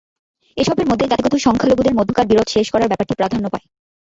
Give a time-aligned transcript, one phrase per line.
[0.57, 3.65] এসবের মধ্যে জাতিগত সংখ্যালঘুদের মধ্যকার বিরোধ শেষ করার ব্যাপারটি প্রাধান্য পায়।